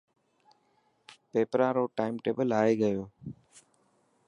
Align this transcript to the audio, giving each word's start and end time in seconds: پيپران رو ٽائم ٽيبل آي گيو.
پيپران 1.31 1.71
رو 1.77 1.83
ٽائم 1.97 2.13
ٽيبل 2.23 2.47
آي 2.61 2.73
گيو. 2.81 3.03